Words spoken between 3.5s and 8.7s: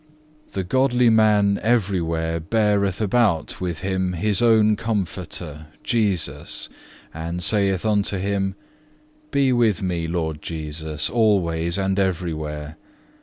with him his own Comforter, Jesus, and saith unto Him: